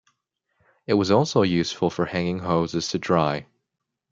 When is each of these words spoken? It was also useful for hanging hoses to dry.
It 0.87 0.95
was 0.95 1.11
also 1.11 1.43
useful 1.43 1.91
for 1.91 2.05
hanging 2.07 2.39
hoses 2.39 2.87
to 2.87 2.97
dry. 2.97 3.45